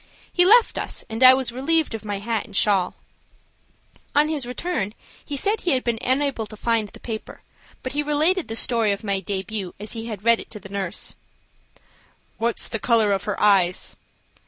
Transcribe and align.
He 0.33 0.45
left 0.45 0.79
us, 0.79 1.03
and 1.11 1.23
I 1.23 1.35
was 1.35 1.51
relieved 1.51 1.93
of 1.93 2.03
my 2.03 2.17
hat 2.17 2.43
and 2.45 2.55
shawl. 2.57 2.95
On 4.15 4.29
his 4.29 4.47
return, 4.47 4.95
he 5.23 5.37
said 5.37 5.59
he 5.61 5.73
had 5.73 5.83
been 5.83 5.99
unable 6.03 6.47
to 6.47 6.57
find 6.57 6.87
the 6.89 6.99
paper, 6.99 7.43
but 7.83 7.91
he 7.91 8.01
related 8.01 8.47
the 8.47 8.55
story 8.55 8.91
of 8.91 9.03
my 9.03 9.19
debut, 9.19 9.75
as 9.79 9.91
he 9.91 10.07
had 10.07 10.23
read 10.25 10.39
it, 10.39 10.49
to 10.49 10.59
the 10.59 10.69
nurse. 10.69 11.13
"What's 12.39 12.67
the 12.67 12.79
color 12.79 13.11
of 13.11 13.25
her 13.25 13.39
eyes?" 13.39 13.95